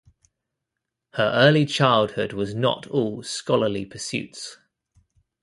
Her 1.13 1.29
early 1.35 1.63
childhood 1.67 2.33
was 2.33 2.55
not 2.55 2.87
all 2.87 3.21
scholarly 3.21 3.85
pursuits. 3.85 4.57